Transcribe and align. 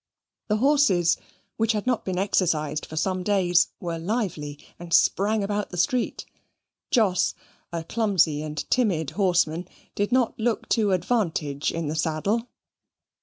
The 0.47 0.57
horses, 0.57 1.17
which 1.57 1.73
had 1.73 1.85
not 1.85 2.03
been 2.05 2.17
exercised 2.17 2.87
for 2.87 2.95
some 2.95 3.21
days, 3.21 3.67
were 3.79 3.99
lively, 3.99 4.57
and 4.79 4.91
sprang 4.95 5.43
about 5.43 5.69
the 5.69 5.77
street. 5.77 6.25
Jos, 6.89 7.35
a 7.71 7.83
clumsy 7.83 8.41
and 8.41 8.67
timid 8.71 9.11
horseman, 9.11 9.67
did 9.93 10.11
not 10.11 10.39
look 10.39 10.67
to 10.69 10.91
advantage 10.93 11.71
in 11.71 11.87
the 11.87 11.95
saddle. 11.95 12.49